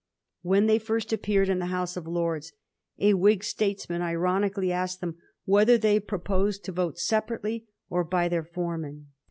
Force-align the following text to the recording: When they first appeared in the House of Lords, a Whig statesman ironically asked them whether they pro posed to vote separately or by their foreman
When 0.41 0.65
they 0.65 0.79
first 0.79 1.13
appeared 1.13 1.47
in 1.47 1.59
the 1.59 1.67
House 1.67 1.95
of 1.95 2.07
Lords, 2.07 2.53
a 2.97 3.13
Whig 3.13 3.43
statesman 3.43 4.01
ironically 4.01 4.71
asked 4.71 4.99
them 4.99 5.17
whether 5.45 5.77
they 5.77 5.99
pro 5.99 6.17
posed 6.17 6.63
to 6.65 6.71
vote 6.71 6.97
separately 6.97 7.67
or 7.87 8.03
by 8.03 8.27
their 8.27 8.43
foreman 8.43 9.09